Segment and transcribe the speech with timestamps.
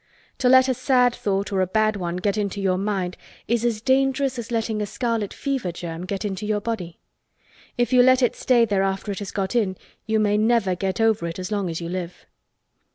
[0.39, 3.17] To let a sad thought or a bad one get into your mind
[3.47, 6.97] is as dangerous as letting a scarlet fever germ get into your body.
[7.77, 9.77] If you let it stay there after it has got in
[10.07, 12.25] you may never get over it as long as you live.